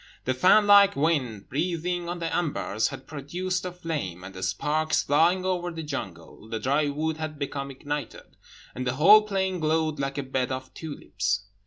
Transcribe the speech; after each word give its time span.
The 0.25 0.33
fan 0.33 0.65
like 0.65 0.95
wind, 0.95 1.47
breathing 1.47 2.09
on 2.09 2.17
the 2.17 2.35
embers, 2.35 2.87
had 2.87 3.05
produced 3.05 3.65
a 3.65 3.71
flame; 3.71 4.23
and 4.23 4.33
the 4.33 4.41
sparks, 4.41 5.03
flying 5.03 5.45
over 5.45 5.69
the 5.69 5.83
jungle, 5.83 6.47
the 6.49 6.59
dry 6.59 6.87
wood 6.89 7.17
had 7.17 7.37
become 7.37 7.69
ignited, 7.69 8.35
and 8.73 8.87
the 8.87 8.95
whole 8.95 9.21
plain 9.21 9.59
glowed 9.59 9.99
like 9.99 10.17
a 10.17 10.23
bed 10.23 10.51
of 10.51 10.73
tulips. 10.73 11.43